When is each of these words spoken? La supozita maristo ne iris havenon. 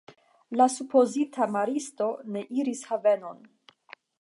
La 0.61 0.67
supozita 0.75 1.47
maristo 1.57 2.09
ne 2.37 2.45
iris 2.63 2.85
havenon. 2.93 3.47